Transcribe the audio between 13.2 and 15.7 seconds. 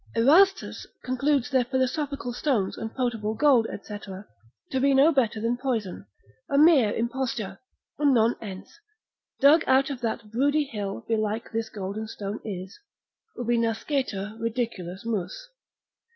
ubi nascetur ridiculus mus.